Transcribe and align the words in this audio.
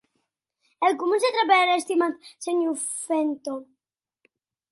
E 0.87 0.89
com 1.01 1.11
se 1.23 1.29
trape 1.35 1.57
er 1.65 1.69
estimat 1.73 2.31
senhor 2.47 2.81
Fenton? 3.05 3.61